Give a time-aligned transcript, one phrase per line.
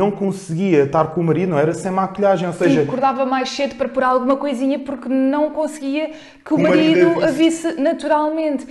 [0.00, 2.80] não conseguia estar com o marido, não era sem maquilhagem, ou seja...
[2.80, 7.06] Sim, acordava mais cedo para pôr alguma coisinha porque não conseguia que o, O marido,
[7.06, 8.66] marido a visse naturalmente.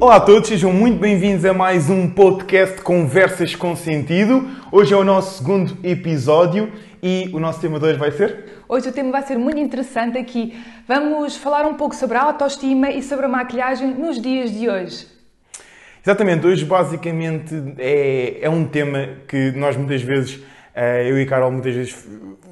[0.00, 4.48] Olá a todos, sejam muito bem-vindos a mais um podcast Conversas com Sentido.
[4.72, 6.72] Hoje é o nosso segundo episódio
[7.02, 8.62] e o nosso tema de hoje vai ser...
[8.66, 10.58] Hoje o tema vai ser muito interessante aqui.
[10.88, 15.13] Vamos falar um pouco sobre a autoestima e sobre a maquilhagem nos dias de hoje.
[16.06, 20.38] Exatamente, hoje basicamente é, é um tema que nós muitas vezes,
[20.74, 21.96] eh, eu e Carol muitas vezes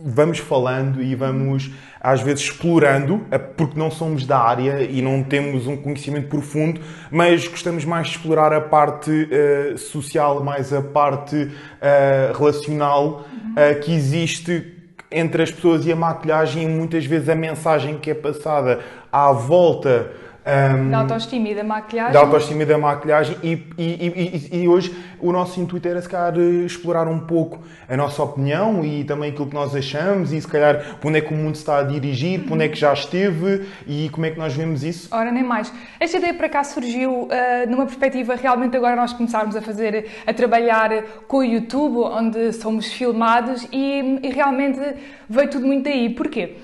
[0.02, 5.22] vamos falando e vamos às vezes explorando, eh, porque não somos da área e não
[5.22, 10.80] temos um conhecimento profundo, mas gostamos mais de explorar a parte eh, social, mais a
[10.80, 11.50] parte
[11.82, 14.78] eh, relacional eh, que existe
[15.10, 18.80] entre as pessoas e a maquilhagem e muitas vezes a mensagem que é passada
[19.12, 20.10] à volta
[20.44, 22.12] ehm, Da autoestima e da maquilhagem.
[22.12, 26.08] da autoestima e da maquilhagem e, e, e- e- hoje o nosso intuito era se
[26.08, 30.48] calhar explorar um pouco a nossa opinião e também aquilo que nós achamos e se
[30.48, 32.92] calhar para onde é que o mundo está a dirigir, para onde é que já
[32.92, 35.08] esteve e como é que nós vemos isso.
[35.14, 35.72] Ora, nem mais.
[36.00, 40.32] Esta ideia para cá surgiu ah, numa perspectiva realmente agora nós começarmos a fazer, a
[40.34, 40.90] trabalhar
[41.28, 44.80] com o YouTube, onde somos filmados e, e realmente
[45.28, 46.10] veio tudo muito daí.
[46.10, 46.56] Porquê?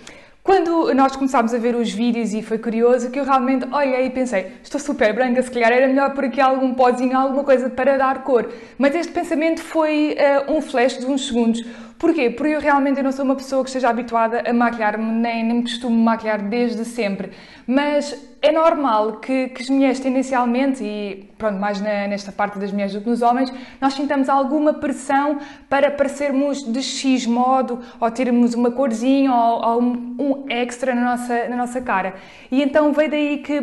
[0.49, 4.09] Quando nós começámos a ver os vídeos e foi curioso que eu realmente olhei e
[4.09, 7.99] pensei, estou super branca, se calhar era melhor por aqui algum pozinho, alguma coisa para
[7.99, 8.51] dar cor.
[8.79, 11.63] Mas este pensamento foi ah, um flash de uns segundos.
[11.99, 12.31] Porquê?
[12.31, 15.63] Porque eu realmente não sou uma pessoa que esteja habituada a maquilhar-me, nem, nem me
[15.63, 17.33] costumo maquilhar desde sempre.
[17.67, 22.71] Mas é normal que, que as mulheres tendencialmente, e pronto, mais na- nesta parte das
[22.71, 25.39] mulheres do que nos homens, nós sintamos alguma pressão
[25.69, 31.03] para parecermos de X modo, ou termos uma corzinha, ou, ou um, um extra na
[31.17, 32.15] nossa, na nossa cara.
[32.49, 33.61] E então veio daí que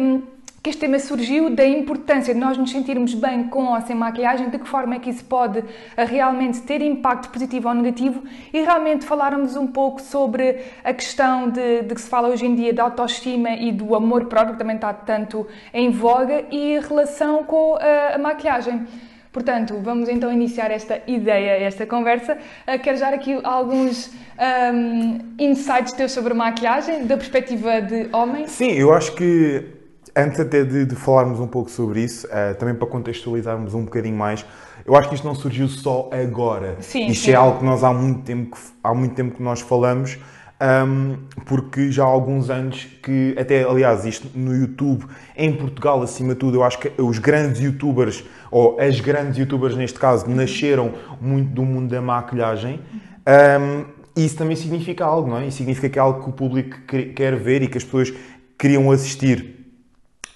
[0.66, 4.50] que este tema surgiu da importância de nós nos sentirmos bem com ou sem maquilhagem,
[4.50, 5.64] de que forma é que isso pode
[5.96, 11.52] ah, realmente ter impacto positivo ou negativo e realmente falarmos um pouco sobre a questão
[11.52, 14.58] de, de que se fala hoje em dia da autoestima e do amor próprio, que
[14.58, 18.88] também está tanto em voga, e a relação com ah, a maquilhagem.
[19.32, 22.40] Portanto, vamos então iniciar esta ideia, esta conversa.
[22.66, 28.48] Ah, quero dar aqui alguns ahm, insights teus sobre a maquilhagem, da perspectiva de homem.
[28.48, 29.75] Sim, eu acho que
[30.16, 34.16] antes até de, de falarmos um pouco sobre isso, eh, também para contextualizarmos um bocadinho
[34.16, 34.46] mais,
[34.86, 36.78] eu acho que isto não surgiu só agora.
[36.80, 37.32] Sim, isto sim.
[37.32, 40.18] é algo que nós há muito tempo que, há muito tempo que nós falamos.
[40.60, 41.16] ahm,
[41.46, 45.06] porque já há alguns anos que, até aliás, isto no YouTube,
[45.36, 49.76] em Portugal acima de tudo, eu acho que os grandes youtubers, ou as grandes youtubers
[49.76, 52.80] neste caso, nasceram muito do mundo da maquilhagem.
[53.26, 53.84] Ahm,
[54.16, 55.48] isso também significa algo, não é?
[55.48, 58.14] Isso significa que é algo que o público que- quer ver e que as pessoas
[58.58, 59.65] queriam assistir.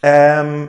[0.04, 0.68] Um,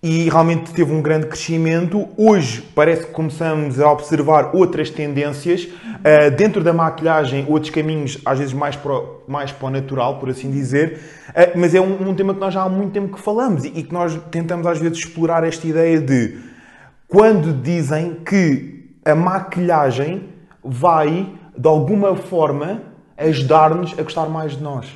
[0.00, 2.08] e realmente teve um grande crescimento.
[2.16, 8.38] Hoje parece que começamos a observar outras tendências uh, dentro da maquilhagem, outros caminhos, às
[8.38, 11.00] vezes mais para, o- mais para natural, por assim dizer.
[11.30, 13.68] Uh, mas é um, um tema que nós já há muito tempo que falamos e,
[13.74, 16.38] e que nós tentamos às vezes explorar esta ideia de
[17.08, 20.28] quando dizem que a maquilhagem
[20.62, 21.26] vai,
[21.56, 22.82] de alguma forma,
[23.16, 24.86] ajudar-nos a gostar mais de nós.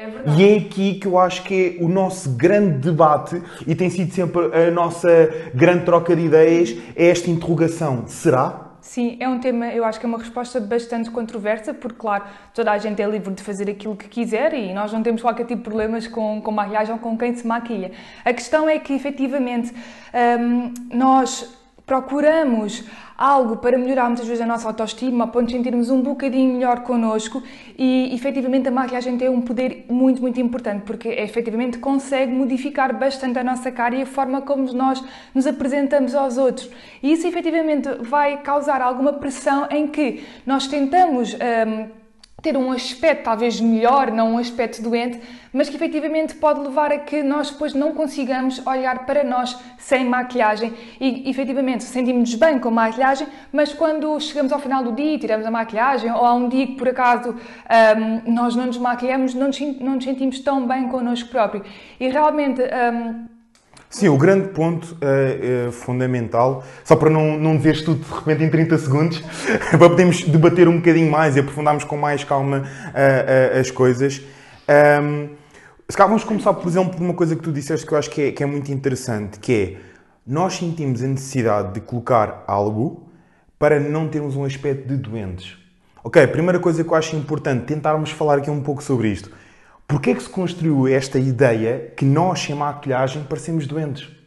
[0.00, 0.42] É verdade.
[0.42, 4.10] E é aqui que eu acho que é o nosso grande debate e tem sido
[4.14, 5.10] sempre a nossa
[5.54, 8.04] grande troca de ideias, é esta interrogação.
[8.06, 8.70] Será?
[8.80, 12.24] Sim, é um tema, eu acho que é uma resposta bastante controversa, porque, claro,
[12.54, 15.44] toda a gente é livre de fazer aquilo que quiser e nós não temos qualquer
[15.44, 17.92] tipo de problemas com, com maquilhagem ou com quem se maquilha.
[18.24, 19.74] A questão é que, efetivamente,
[20.40, 21.59] hum, nós
[21.90, 22.84] procuramos
[23.18, 26.84] algo para melhorar muitas vezes a nossa autoestima, a ponto de sentirmos um bocadinho melhor
[26.84, 27.42] connosco
[27.76, 33.40] e, efetivamente, a maquilhagem tem um poder muito, muito importante, porque, efetivamente, consegue modificar bastante
[33.40, 35.02] a nossa cara e a forma como nós
[35.34, 36.70] nos apresentamos aos outros.
[37.02, 41.34] E isso, efetivamente, vai causar alguma pressão em que nós tentamos...
[41.34, 41.99] hum,
[42.42, 45.20] ter um aspecto talvez melhor, não um aspecto doente,
[45.52, 50.04] mas que efetivamente pode levar a que nós depois não consigamos olhar para nós sem
[50.04, 55.18] maquilhagem e efetivamente sentimos-nos bem com maquilhagem, mas quando chegamos ao final do dia e
[55.18, 59.34] tiramos a maquilhagem ou há um dia que por acaso hum, nós não nos maquilhamos,
[59.34, 61.64] não nos, não nos sentimos tão bem connosco próprio.
[61.98, 63.26] E realmente hum,
[63.90, 68.44] Sim, o grande ponto eh, eh, fundamental, só para não, não dizeres tudo de repente
[68.44, 69.20] em 30 segundos,
[69.68, 72.62] para podermos debater um bocadinho mais e aprofundarmos com mais calma
[72.94, 74.22] eh, as coisas.
[74.68, 75.30] Ahm,
[75.88, 78.08] se calhar vamos começar, por exemplo, por uma coisa que tu disseste que eu acho
[78.10, 79.76] que é, que é muito interessante, que é
[80.24, 83.08] nós sentimos a necessidade de colocar algo
[83.58, 85.58] para não termos um aspecto de doentes.
[86.04, 89.32] Ok, primeira coisa que eu acho importante, tentarmos falar aqui um pouco sobre isto.
[89.90, 94.19] Porquê é que se construiu esta ideia que nós, sem maquilhagem, parecemos doentes?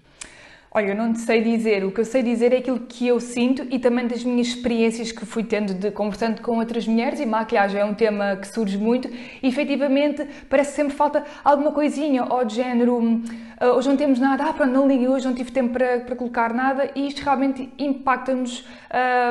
[0.76, 1.86] Olha, eu não te sei dizer.
[1.86, 5.12] O que eu sei dizer é aquilo que eu sinto e também das minhas experiências
[5.12, 8.76] que fui tendo de conversando com outras mulheres e maquilhagem é um tema que surge
[8.76, 13.22] muito e efetivamente parece que sempre falta alguma coisinha ou de género hum,
[13.64, 16.16] ah, hoje não temos nada, ah, pronto, não liguei hoje, não tive tempo para, para
[16.18, 18.66] colocar nada e isto realmente impacta-nos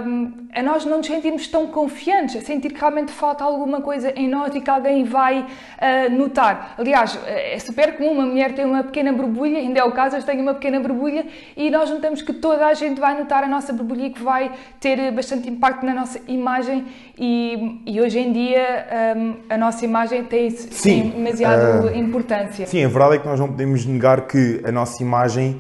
[0.06, 4.10] hum, a nós não nos sentirmos tão confiantes, a sentir que realmente falta alguma coisa
[4.16, 6.74] em nós e que alguém vai uh, notar.
[6.78, 10.22] Aliás, é super comum uma mulher ter uma pequena borbulha, ainda é o caso, eu
[10.22, 13.72] tenho uma pequena borbulha e nós notamos que toda a gente vai notar a nossa
[13.72, 16.86] borbulha que vai ter bastante impacto na nossa imagem
[17.18, 22.66] e, e hoje em dia um, a nossa imagem tem, sim, tem demasiado uh, importância.
[22.66, 25.58] Sim, a verdade é que nós não podemos negar que a nossa imagem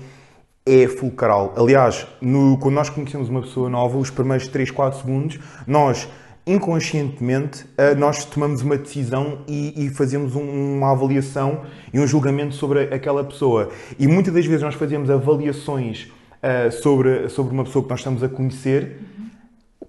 [0.64, 1.54] é fulcral.
[1.56, 6.08] Aliás, no, quando nós conhecemos uma pessoa nova, os primeiros 3, 4 segundos, nós
[6.46, 11.62] inconscientemente uh, nós tomamos uma decisão e, e fazemos um, uma avaliação
[11.92, 13.70] e um julgamento sobre aquela pessoa.
[13.98, 16.10] E muitas das vezes nós fazemos avaliações
[16.42, 19.00] uh, sobre, sobre uma pessoa que nós estamos a conhecer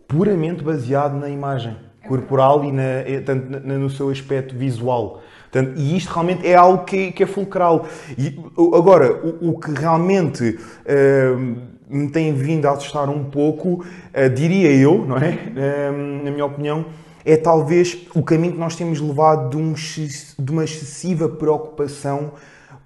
[0.08, 1.76] puramente baseado na imagem
[2.08, 5.24] corporal e na, eh, tanto no seu aspecto visual.
[5.52, 7.88] Portanto, e isto realmente é algo que, que é fulcral.
[8.18, 8.38] E,
[8.76, 14.72] agora, o, o que realmente uh, me tem vindo a assustar um pouco, uh, diria
[14.72, 15.30] eu, não é?
[15.32, 16.86] Uh, na minha opinião,
[17.26, 22.32] é talvez o caminho que nós temos levado de, um, de uma excessiva preocupação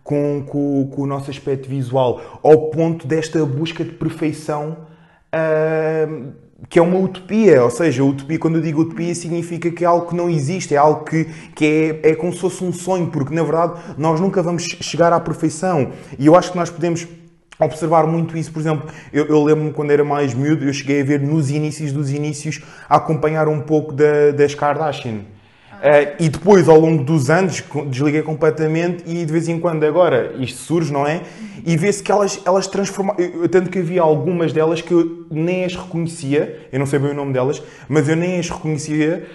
[0.04, 4.78] com, com, com, o nosso aspecto visual, ao ponto desta busca de perfeição
[6.70, 10.08] que é uma utopia, ou seja, utopia, quando eu digo utopia, significa que é algo
[10.08, 11.26] que não existe, é algo que,
[11.56, 15.14] que é, é como se fosse um sonho, porque na verdade nós nunca vamos chegar
[15.14, 15.92] à perfeição.
[16.18, 17.08] E eu acho que nós podemos
[17.60, 21.04] observar muito isso, por exemplo, eu, eu lembro-me quando era mais miúdo, eu cheguei a
[21.04, 25.22] ver nos inícios dos inícios, a acompanhar um pouco da, das Kardashian.
[25.78, 30.34] Uh, e depois, ao longo dos anos, desliguei completamente e de vez em quando agora
[30.40, 31.22] isto surge, não é?
[31.64, 33.20] E vê-se que elas, elas transformaram.
[33.52, 37.14] Tanto que havia algumas delas que eu nem as reconhecia, eu não sei bem o
[37.14, 39.28] nome delas, mas eu nem as reconhecia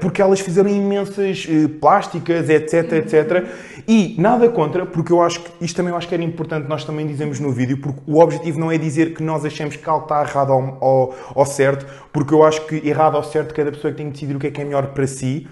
[0.00, 3.46] porque elas fizeram imensas uh, plásticas, etc, etc.
[3.88, 6.84] E nada contra, porque eu acho que isto também eu acho que era importante, nós
[6.84, 10.04] também dizemos no vídeo, porque o objetivo não é dizer que nós achamos que algo
[10.04, 13.92] está errado ao, ao, ao certo, porque eu acho que errado ao certo cada pessoa
[13.92, 15.48] tem que decidir o que é que é melhor para si.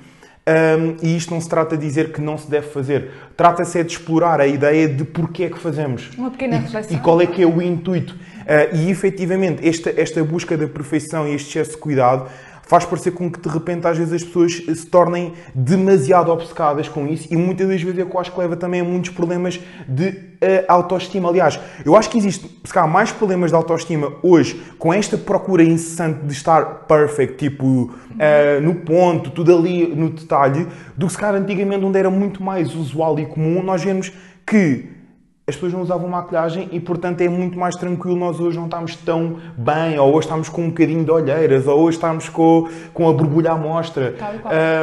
[0.49, 3.11] Um, e isto não se trata de dizer que não se deve fazer.
[3.37, 6.11] Trata-se é de explorar a ideia de porquê é que fazemos.
[6.17, 6.97] Uma pequena reflexão.
[6.97, 8.14] E, e qual é que é o intuito.
[8.14, 12.31] Uh, e efetivamente, esta, esta busca da perfeição e este excesso de cuidado
[12.66, 17.06] faz parecer com que de repente às vezes as pessoas se tornem demasiado obcecadas com
[17.06, 20.08] isso e muitas das vezes é eu acho que leva também a muitos problemas de
[20.08, 21.28] uh, autoestima.
[21.28, 25.62] Aliás, eu acho que existe, se calhar, mais problemas de autoestima hoje com esta procura
[25.62, 30.66] incessante de estar perfect, tipo, uh, no ponto, tudo ali no detalhe,
[30.96, 34.12] do que se calhar antigamente onde era muito mais usual e comum nós vemos
[34.44, 34.95] que
[35.48, 38.96] as pessoas não usavam maquilhagem e, portanto, é muito mais tranquilo nós hoje não estamos
[38.96, 43.08] tão bem, ou hoje estamos com um bocadinho de olheiras, ou hoje estamos com, com
[43.08, 44.12] a borbulha à mostra.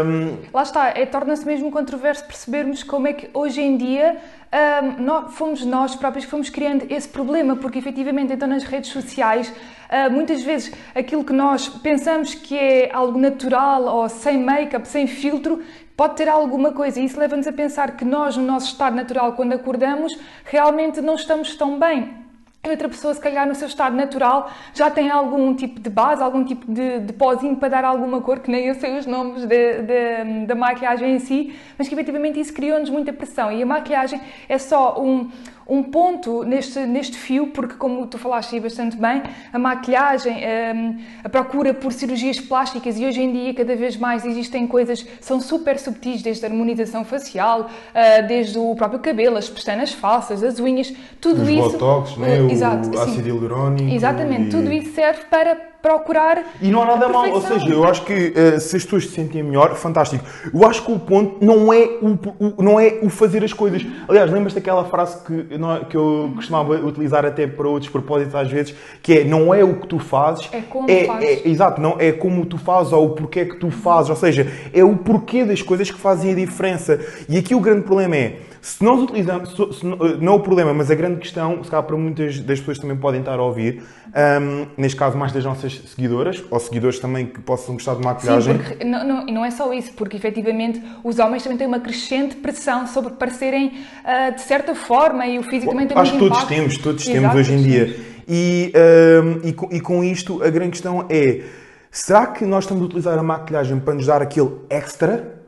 [0.06, 0.38] Um...
[0.54, 4.15] Lá está, é, torna-se mesmo controverso percebermos como é que hoje em dia
[4.53, 8.91] um, nós, fomos nós próprios que fomos criando esse problema, porque efetivamente então nas redes
[8.91, 14.88] sociais uh, muitas vezes aquilo que nós pensamos que é algo natural ou sem make-up,
[14.88, 15.63] sem filtro,
[15.97, 17.00] pode ter alguma coisa.
[17.00, 21.15] E isso leva-nos a pensar que nós, no nosso estado natural, quando acordamos, realmente não
[21.15, 22.23] estamos tão bem
[22.69, 26.46] outra pessoa, se calhar no seu estado natural, já tem algum tipo de base, algum
[26.46, 29.46] tipo de, de pozinho para dar alguma cor, que nem eu sei os nomes
[30.48, 33.51] da maquiagem em si, mas que efetivamente isso criou-nos muita pressão.
[33.51, 35.29] E a maquiagem é só um,
[35.67, 40.74] um ponto neste, neste fio, porque, como tu falaste aí bastante bem, a maquilhagem, a,
[40.74, 45.05] hum, a procura por cirurgias plásticas e hoje em dia cada vez mais existem coisas
[45.22, 47.70] são super subtis, desde a harmonização facial,
[48.27, 51.72] desde o próprio cabelo, as pestanas falsas, as unhas, tudo Os isso.
[51.72, 52.39] Botox, né?
[52.51, 53.93] Exato, o ácido hialurónico.
[53.93, 54.50] Exatamente, e...
[54.50, 56.46] tudo isso serve para procurar.
[56.62, 59.12] E não há nada mal, ou seja, eu acho que uh, se as pessoas se
[59.12, 60.24] sentem melhor, fantástico.
[60.52, 63.86] Eu acho que o ponto não é o, o não é o fazer as coisas.
[64.08, 68.50] Aliás, lembras daquela frase que, não, que eu costumava utilizar até para outros propósitos às
[68.50, 71.30] vezes, que é não é o que tu fazes, é como é, fazes.
[71.46, 74.48] É, exato, não é como tu fazes ou o porquê que tu fazes, ou seja,
[74.74, 76.98] é o porquê das coisas que fazem a diferença.
[77.28, 79.86] E aqui o grande problema é se nós utilizamos, se,
[80.22, 83.20] não o problema, mas a grande questão, se calhar para muitas das pessoas também podem
[83.20, 83.84] estar a ouvir,
[84.41, 88.53] um, neste caso mais das nossas seguidoras, ou seguidores também que possam gostar de maquilhagem.
[88.58, 91.82] Sim, porque, não, não, não é só isso, porque efetivamente os homens também têm uma
[91.82, 93.74] crescente pressão sobre parecerem
[94.05, 97.20] uh, de certa forma e o físico também tem Acho que todos temos, todos Exato,
[97.20, 98.00] temos hoje em dia.
[98.29, 98.72] E,
[99.22, 101.41] um, e, com, e com isto a grande questão é,
[101.91, 105.42] será que nós estamos a utilizar a maquilhagem para nos dar aquele extra?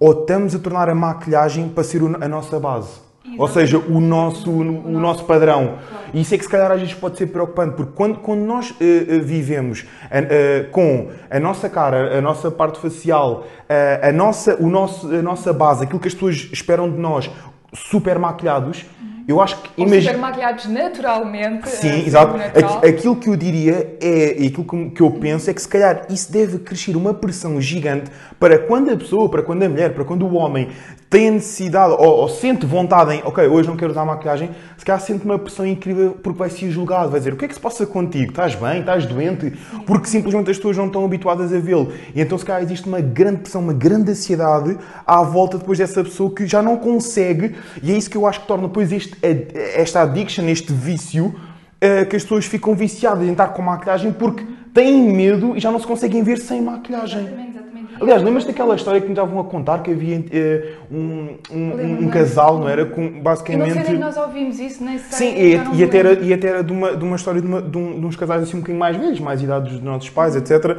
[0.00, 3.04] Ou estamos a tornar a maquilhagem para ser a nossa base.
[3.38, 5.78] Ou seja, o nosso, o, o nosso padrão.
[6.12, 8.70] E isso é que se calhar às vezes pode ser preocupante, porque quando, quando nós
[8.70, 8.74] uh,
[9.22, 13.44] vivemos uh, com a nossa cara, a nossa parte facial,
[14.02, 17.30] a, nossa, o nosso, a nossa base, aquilo que as pessoas esperam de nós,
[17.72, 18.84] super maquilhados,
[19.26, 19.70] eu acho que.
[19.80, 20.12] Ou imagina...
[20.12, 21.68] super maquilhados naturalmente.
[21.68, 22.36] Sim, é, exato.
[22.86, 26.30] Aquilo que eu diria é, e aquilo que eu penso é que se calhar isso
[26.30, 30.26] deve crescer uma pressão gigante para quando a pessoa, para quando a mulher, para quando
[30.26, 30.68] o homem
[31.14, 34.84] tem a necessidade ou, ou, sente vontade em, ok, hoje não quero usar maquilhagem, se
[34.84, 37.54] calhar sente uma pressão incrível porque vai ser julgado, vai dizer, o que é que
[37.54, 38.32] se passa contigo?
[38.32, 38.80] Estás bem?
[38.80, 39.52] Estás doente?
[39.86, 41.92] Porque simplesmente as pessoas não estão habituadas a vê-lo.
[42.12, 44.76] E então se calhar existe uma grande pressão, uma grande ansiedade
[45.06, 48.40] à volta depois dessa pessoa que já não consegue, e é isso que eu acho
[48.40, 51.34] que torna depois este, esta addiction, este vício,
[51.80, 55.70] eh, que as pessoas ficam viciadas em estar com maquilhagem porque têm medo e já
[55.70, 57.20] não se conseguem ver sem maquilhagem.
[57.20, 57.94] Exatamente, exatamente.
[58.00, 62.08] Aliás, lembras daquela história que me estavam a contar que havia uh, um, um, um,
[62.08, 62.86] casal, não era?
[62.86, 63.70] Com, basicamente.
[63.70, 65.28] Eu não sei nem nós ouvimos isso, nem sei.
[65.28, 67.62] Sim, e, e, até era, e até era de uma, de uma história de, uma,
[67.62, 70.34] de, um, de uns casais assim um bocadinho mais velhos, mais idade dos nossos pais,
[70.36, 70.78] etc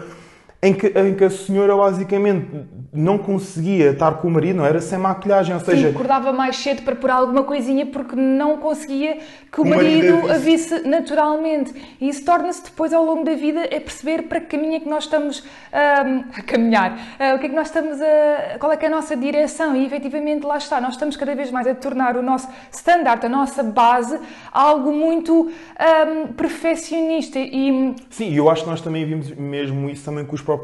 [0.65, 2.47] em que, em que a senhora basicamente
[2.91, 4.81] não conseguia estar com o marido, não era?
[4.81, 5.89] Sem maquilhagem, ou seja...
[5.89, 9.19] Sim, acordava mais cedo para pôr alguma coisinha porque não conseguia
[9.51, 11.73] que o, o marido, marido a visse naturalmente.
[12.01, 14.89] E isso torna-se depois ao longo da vida a perceber para que caminho é que
[14.89, 18.57] nós estamos um, a caminhar, uh, o que é que nós estamos a...
[18.57, 19.75] qual é que é a nossa direção?
[19.75, 23.29] E efetivamente lá está, nós estamos cada vez mais a tornar o nosso standard, a
[23.29, 24.17] nossa base,
[24.51, 27.93] algo muito um, perfeccionista e...
[28.09, 30.54] Sim, eu acho que nós também vimos mesmo isso também com os próprios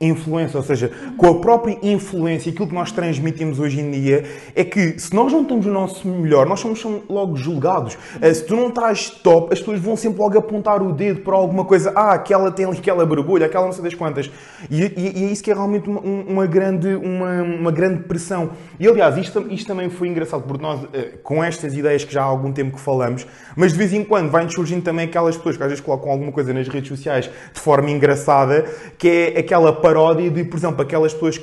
[0.00, 4.24] influência, ou seja, com a própria influência, aquilo que nós transmitimos hoje em dia
[4.54, 7.96] é que se nós não estamos o nosso melhor, nós somos logo julgados.
[8.20, 11.36] Eh, se tu não estás top, as pessoas vão sempre logo apontar o dedo para
[11.36, 11.92] alguma coisa.
[11.94, 14.30] Ah, aquela tem aquela borbulha, aquela não sei das quantas.
[14.70, 18.50] E, e, e é isso que é realmente uma, uma, grande, uma, uma grande pressão.
[18.78, 22.22] E aliás, isto, isto também foi engraçado, porque nós, eh, com estas ideias que já
[22.22, 25.56] há algum tempo que falamos, mas de vez em quando vai-nos surgindo também aquelas pessoas
[25.56, 28.64] que às vezes colocam alguma coisa nas redes sociais de forma engraçada,
[28.98, 31.40] que é aquela paródia de, por exemplo, aquelas pessoas,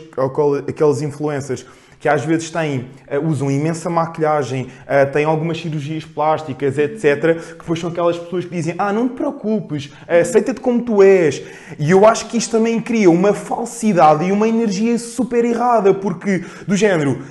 [0.67, 1.65] aqueles influencers
[1.99, 7.57] que às vezes têm, eh, usam imensa maquilhagem, eh, têm algumas cirurgias plásticas, etc., que
[7.57, 11.43] depois são aquelas pessoas que dizem, ah, não te preocupes, aceita-te como tu és.
[11.77, 16.45] E eu acho que isto também cria uma falsidade e uma energia super errada, porque,
[16.65, 17.21] do género,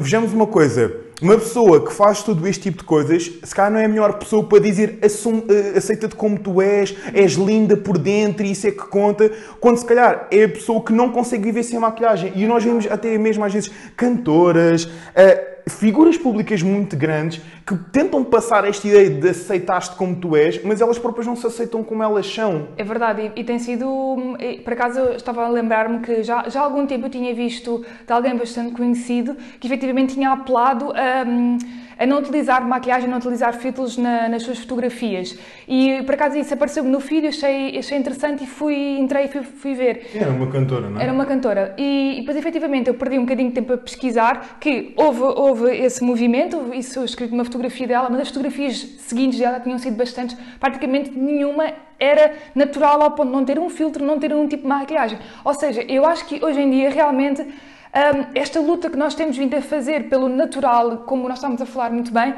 [0.00, 3.78] vejamos uma coisa, uma pessoa que faz todo este tipo de coisas, se calhar não
[3.78, 8.44] é a melhor pessoa para dizer eh, aceita-te como tu és, és linda por dentro
[8.44, 11.62] e isso é que conta, quando se calhar é a pessoa que não consegue viver
[11.62, 12.32] sem maquilhagem.
[12.34, 18.24] E nós vemos até mesmo às vezes cantoras, uh, figuras públicas muito grandes que tentam
[18.24, 22.02] passar esta ideia de aceitar-te como tu és, mas elas próprias não se aceitam como
[22.02, 22.68] elas são.
[22.76, 23.86] É verdade, e, e tem sido.
[24.64, 27.84] Por acaso eu estava a lembrar-me que já, já há algum tempo eu tinha visto
[28.06, 31.24] de alguém bastante conhecido que efetivamente tinha apelado a.
[31.26, 31.58] Um,
[31.98, 35.38] a não utilizar maquiagem, a não utilizar filtros na, nas suas fotografias.
[35.68, 39.42] E por acaso isso apareceu-me no feed, achei, achei interessante e fui, entrei e fui,
[39.42, 40.10] fui ver.
[40.12, 41.04] Era uma cantora, não é?
[41.04, 41.74] Era uma cantora.
[41.78, 45.51] E, e depois, efetivamente, eu perdi um bocadinho de tempo a pesquisar que houve, houve
[45.68, 50.36] esse movimento, isso escrito numa fotografia dela, mas as fotografias seguintes dela tinham sido bastantes,
[50.58, 54.62] praticamente nenhuma era natural ao ponto de não ter um filtro, não ter um tipo
[54.62, 55.18] de maquiagem.
[55.44, 59.36] Ou seja, eu acho que hoje em dia realmente um, esta luta que nós temos
[59.36, 62.34] vindo a fazer pelo natural, como nós estamos a falar muito bem,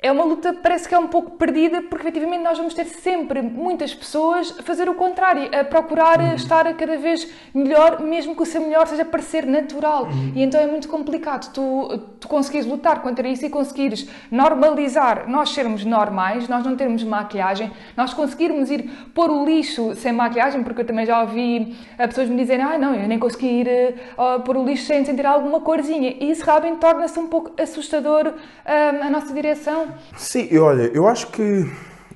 [0.00, 3.42] é uma luta parece que é um pouco perdida porque efetivamente nós vamos ter sempre
[3.42, 6.34] muitas pessoas a fazer o contrário, a procurar uhum.
[6.36, 10.04] estar cada vez melhor, mesmo que o seu melhor seja parecer natural.
[10.04, 10.32] Uhum.
[10.36, 15.50] E então é muito complicado tu, tu conseguires lutar contra isso e conseguires normalizar nós
[15.50, 20.82] sermos normais, nós não termos maquilhagem, nós conseguirmos ir pôr o lixo sem maquilhagem, porque
[20.82, 24.40] eu também já ouvi eh, pessoas me dizerem, ah não, eu nem consegui ir uh,
[24.42, 26.14] pôr o lixo sem sentir alguma corzinha.
[26.20, 31.28] E isso realmente torna-se um pouco assustador uh, a nossa direção Sim, olha, eu acho
[31.28, 31.70] que,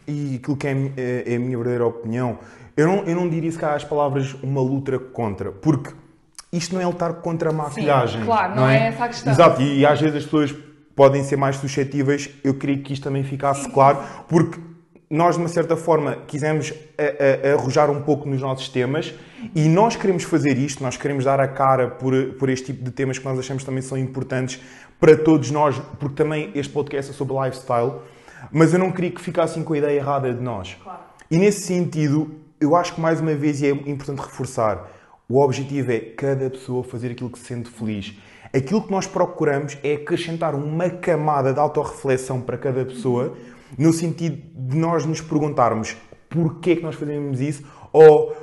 [0.06, 2.38] e aquilo que é, é, é, a minha verdadeira opinião,
[2.76, 5.90] eu não, eu não diria se cá as palavras uma luta contra, porque
[6.52, 8.20] isto não é lutar contra a maquilhagem.
[8.20, 8.76] Sim, claro, não, não é?
[8.76, 8.86] é?
[8.88, 9.32] essa a questão.
[9.32, 10.54] Exato, e, e, às vezes as pessoas
[10.94, 13.98] podem ser mais suscetíveis, eu queria que isto também ficasse claro,
[14.28, 14.60] porque
[15.12, 16.72] nós, de uma certa forma, quisemos
[17.54, 19.12] arrojar um pouco nos nossos temas
[19.54, 22.90] e nós queremos fazer isto, nós queremos dar a cara por, por este tipo de
[22.90, 24.58] temas que nós achamos também são importantes
[24.98, 27.96] para todos nós, porque também este podcast é sobre lifestyle,
[28.50, 30.78] mas eu não queria que ficassem com a ideia errada de nós.
[30.82, 31.00] Claro.
[31.30, 34.90] E nesse sentido, eu acho que mais uma vez e é importante reforçar,
[35.28, 38.16] o objetivo é cada pessoa fazer aquilo que se sente feliz.
[38.54, 43.36] Aquilo que nós procuramos é acrescentar uma camada de autorreflexão para cada pessoa,
[43.78, 45.96] no sentido de nós nos perguntarmos
[46.28, 47.62] porquê é que nós fazemos isso
[47.92, 48.34] ou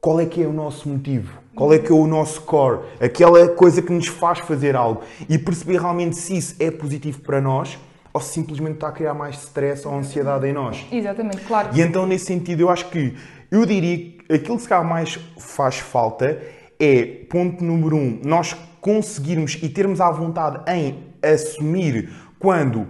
[0.00, 3.48] qual é que é o nosso motivo, qual é que é o nosso core, aquela
[3.48, 7.78] coisa que nos faz fazer algo e perceber realmente se isso é positivo para nós
[8.12, 10.86] ou se simplesmente está a criar mais stress ou ansiedade em nós.
[10.90, 11.70] Exatamente, claro.
[11.74, 13.14] E então, nesse sentido, eu acho que
[13.50, 16.40] eu diria que aquilo que se calhar mais faz falta
[16.78, 22.86] é, ponto número um, nós conseguirmos e termos a vontade em assumir quando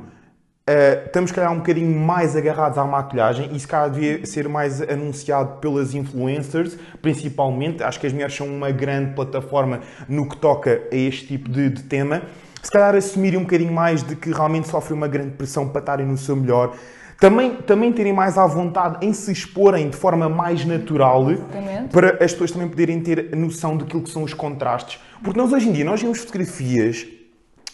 [0.69, 4.83] Uh, estamos, calhar, um bocadinho mais agarrados à maquilhagem e se calhar devia ser mais
[4.83, 7.83] anunciado pelas influencers, principalmente.
[7.83, 11.71] Acho que as mulheres são uma grande plataforma no que toca a este tipo de,
[11.71, 12.21] de tema.
[12.63, 16.07] Se calhar assumirem um bocadinho mais de que realmente sofrem uma grande pressão para estarem
[16.07, 16.75] no seu melhor.
[17.19, 21.89] Também, também terem mais à vontade em se exporem de forma mais natural Exatamente.
[21.89, 25.01] para as pessoas também poderem ter noção daquilo que são os contrastes.
[25.25, 27.07] Porque nós hoje em dia, nós vemos fotografias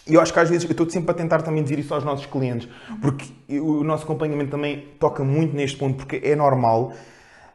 [0.06, 2.04] e eu acho que às vezes eu estou sempre a tentar também dizer isso aos
[2.04, 2.68] nossos clientes,
[3.00, 3.24] porque
[3.58, 6.92] o nosso acompanhamento também toca muito neste ponto, porque é normal.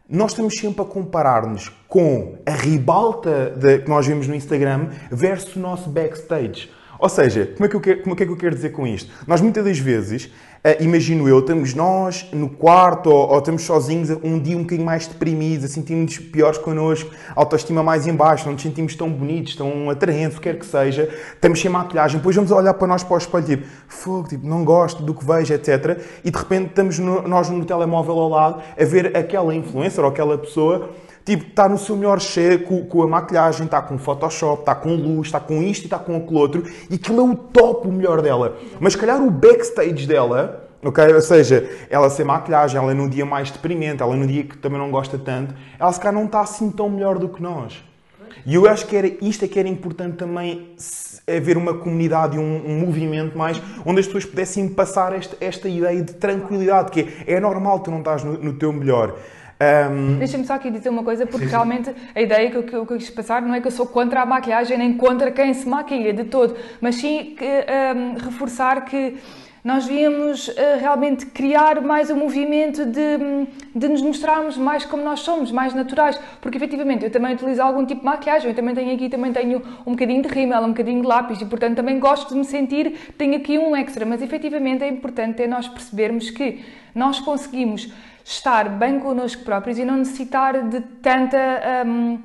[0.09, 5.55] Nós estamos sempre a comparar-nos com a ribalta de, que nós vemos no Instagram versus
[5.55, 6.69] o nosso backstage.
[6.99, 9.11] Ou seja, como é que eu quero, como é que eu quero dizer com isto?
[9.25, 10.29] Nós muitas das vezes
[10.59, 14.85] Uh, imagino eu, estamos nós no quarto ou, ou, estamos sozinhos um dia um bocadinho
[14.85, 19.89] mais deprimidos, sentimos piores connosco, autoestima mais em baixo, não nos sentimos tão bonitos, tão
[19.89, 23.13] atraentes, o que quer que seja, estamos sem maquilhagem, depois vamos olhar para nós para
[23.13, 25.97] o espelho, tipo, fogo, tipo, não gosto do que vejo, etc.
[26.25, 30.09] E de repente estamos no, nós no telemóvel ao lado a ver aquela influencer ou
[30.09, 30.89] aquela pessoa
[31.29, 34.95] Tipo, está no seu melhor cheio com, com, a maquilhagem, está com Photoshop, está com
[34.95, 37.91] luz, está com isto e está com aquele outro, e aquilo é o top, o
[37.91, 38.57] melhor dela.
[38.79, 41.13] Mas, calhar, o backstage dela, ok?
[41.13, 44.43] Ou seja, ela sem maquilhagem, ela é num dia mais deprimente, ela é num dia
[44.43, 47.43] que também não gosta tanto, ela, se calhar, não está assim tão melhor do que
[47.43, 47.83] nós.
[48.43, 50.69] E eu acho que era, isto é que era importante também
[51.27, 55.69] haver uma comunidade e um, um, movimento mais onde as pessoas pudessem passar esta, esta
[55.69, 59.15] ideia de tranquilidade, que é, é normal tu não estás no, no teu melhor.
[59.61, 60.17] Um...
[60.17, 61.51] Deixa-me só aqui dizer uma coisa, porque sim, sim.
[61.51, 64.21] realmente a ideia que eu, que eu, quis passar não é que eu sou contra
[64.21, 69.17] a maquilhagem nem contra quem se maquilha de todo, mas sim que, um, reforçar que
[69.61, 73.17] nós devíamos uh, realmente criar mais um movimento de,
[73.75, 77.85] de nos mostrarmos mais como nós somos, mais naturais, porque efetivamente eu também utilizo algum
[77.85, 81.01] tipo de maquilhagem, eu também tenho aqui, também tenho um bocadinho de rímel, um bocadinho
[81.01, 84.85] de lápis e portanto também gosto de me sentir, tenho aqui um extra, mas efetivamente
[84.85, 86.63] é importante é nós percebermos que
[86.95, 87.91] nós conseguimos
[88.29, 91.37] estar bem connosco próprios e não necessitar de tanta.
[91.85, 92.19] Um,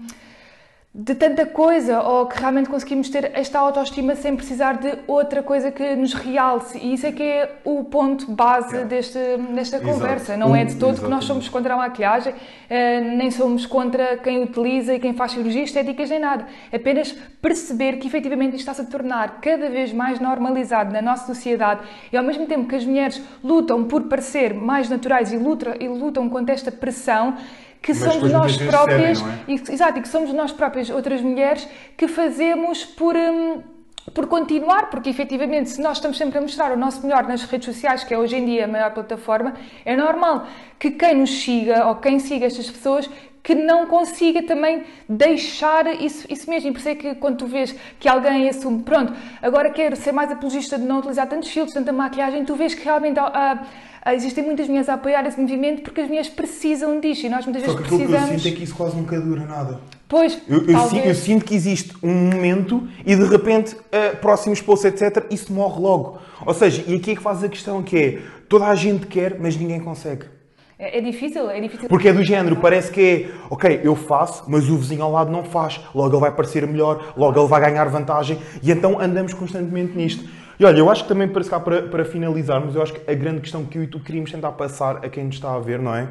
[0.97, 5.73] de tanta coisa ou que realmente conseguimos ter esta autoestima sem precisar de outra coisa
[5.73, 6.79] que nos realce.
[6.79, 9.19] E isso é que é o ponto base deste,
[9.53, 9.85] desta Exato.
[9.85, 10.37] conversa.
[10.37, 12.33] Não é de todo que nós somos contra a maquilhagem,
[12.71, 16.47] eh, nem somos contra quem utiliza e quem faz cirurgias estéticas, nem nada.
[16.73, 17.11] Apenas
[17.43, 21.81] perceber que efetivamente isto está-se a tornar cada vez mais normalizado na nossa sociedade
[22.13, 25.89] e ao mesmo tempo que as mulheres lutam por parecer mais naturais e lutam, e
[25.89, 27.35] lutam contra esta pressão,
[27.85, 29.45] que Mas somos nós próprias, é?
[29.47, 31.69] e, exato, e que somos nós próprias, outras mulheres,
[31.99, 33.15] que fazemos por.
[33.15, 33.63] Hum,
[34.13, 37.67] por continuar, porque efetivamente, se nós estamos sempre a mostrar o nosso melhor nas redes
[37.67, 40.47] sociais, que é hoje em dia a maior plataforma, é normal
[40.79, 43.09] que quem nos siga ou quem siga estas pessoas
[43.43, 46.71] que não consiga também deixar isso, isso mesmo.
[46.71, 49.13] E por isso é que quando tu vês que alguém assume, pronto,
[49.43, 52.85] agora quero ser mais apologista de não utilizar tantos filtros, tanta maquilhagem, tu vês que
[52.85, 53.21] realmente.
[53.21, 57.31] Uh, ah, existem muitas mulheres a apoiar esse movimento porque as mulheres precisam disto e
[57.31, 58.11] nós muitas vezes precisamos...
[58.11, 59.81] Só que que eu sinto é que isso quase nunca dura nada.
[60.09, 64.61] Pois, eu, eu, sinto, eu, sinto, que existe um momento e de repente, uh, próximos
[64.61, 66.19] posts, etc., isso morre logo.
[66.45, 69.39] Ou seja, e aqui é que faz a questão que é, toda a gente quer,
[69.41, 70.27] mas ninguém consegue.
[70.79, 71.89] É, é, difícil, é difícil.
[71.89, 75.31] Porque é do género, parece que é, ok, eu faço, mas o vizinho ao lado
[75.31, 75.81] não faz.
[75.95, 80.29] Logo ele vai parecer melhor, logo ele vai ganhar vantagem e então andamos constantemente nisto.
[80.59, 83.41] E olha, eu acho que também para, para, para finalizarmos, eu acho que a grande
[83.41, 85.95] questão que eu e tu queríamos tentar passar a quem nos está a ver, não
[85.95, 86.09] é?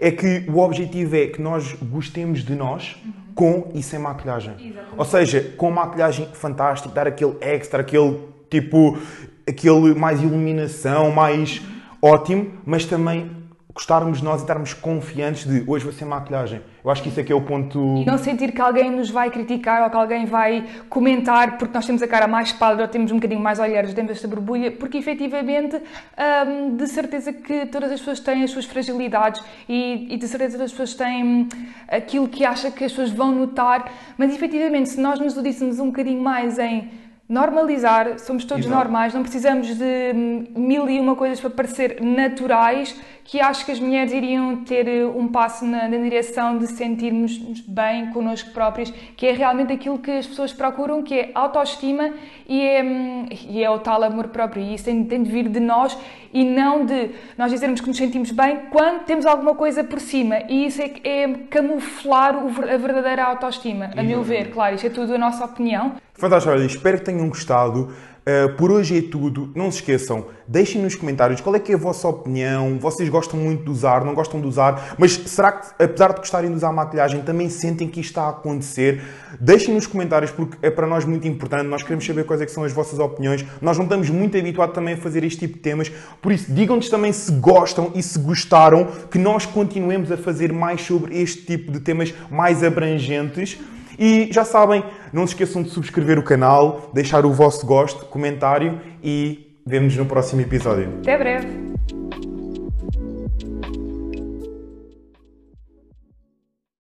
[0.00, 2.96] É que o objetivo é que nós gostemos de nós
[3.34, 4.54] com e sem maquilhagem.
[4.54, 4.94] Exatamente.
[4.96, 8.98] Ou seja, com maquilhagem fantástica, dar aquele extra, aquele tipo,
[9.46, 11.60] aquele mais iluminação, mais
[12.00, 13.30] ótimo, mas também
[13.74, 16.60] gostarmos de nós e estarmos confiantes de hoje vou ser maquilhagem.
[16.82, 17.78] Eu acho que isso é que é o ponto.
[17.98, 21.84] E não sentir que alguém nos vai criticar ou que alguém vai comentar porque nós
[21.84, 24.96] temos a cara mais pálida ou temos um bocadinho mais olhares dentro desta borbulha, porque
[24.98, 30.26] efetivamente, hum, de certeza que todas as pessoas têm as suas fragilidades e, e de
[30.26, 31.48] certeza as pessoas têm
[31.86, 35.78] aquilo que acha que as pessoas vão notar, mas efetivamente, se nós nos o díssemos
[35.78, 36.88] um bocadinho mais em
[37.30, 38.76] normalizar, somos todos Exato.
[38.76, 43.70] normais, não precisamos de hum, mil e uma coisas para parecer naturais, que acho que
[43.70, 47.38] as mulheres iriam ter eh, um passo na, na direção de sentirmos
[47.68, 52.10] bem connosco próprios, que é realmente aquilo que as pessoas procuram, que é autoestima
[52.48, 54.64] e é, hum, e é o tal amor próprio.
[54.64, 55.96] E isso tem, tem de vir de nós
[56.34, 60.40] e não de nós dizermos que nos sentimos bem quando temos alguma coisa por cima.
[60.48, 64.50] E isso é, é camuflar o a verdadeira autoestima, a meu ver.
[64.50, 65.94] Claro, isto é tudo a nossa opinião.
[66.20, 67.88] Fantástico, espero que tenham gostado.
[68.20, 69.50] Uh, por hoje é tudo.
[69.54, 72.78] Não se esqueçam, deixem nos comentários qual é que é a vossa opinião.
[72.78, 76.50] Vocês gostam muito de usar, não gostam de usar, mas será que, apesar de gostarem
[76.50, 79.02] de usar maquilhagem, também sentem que isto está a acontecer?
[79.40, 81.64] Deixem nos comentários porque é para nós muito importante.
[81.66, 83.44] Nós queremos saber quais é que são as vossas opiniões.
[83.60, 86.90] Nós não estamos muito habituados também a fazer este tipo de temas, por isso digam-nos
[86.90, 91.72] também se gostam e se gostaram que nós continuemos a fazer mais sobre este tipo
[91.72, 93.58] de temas mais abrangentes.
[94.00, 94.82] E já sabem,
[95.12, 100.06] não se esqueçam de subscrever o canal, deixar o vosso gosto, comentário e vemo-nos no
[100.06, 100.88] próximo episódio.
[101.02, 101.70] Até breve!